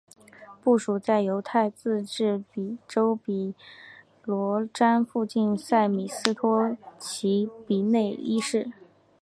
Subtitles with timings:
[0.63, 2.43] 部署在犹太自治
[2.87, 3.53] 州比
[4.23, 7.47] 罗比詹附近的塞米斯托齐
[7.83, 8.71] 内伊市。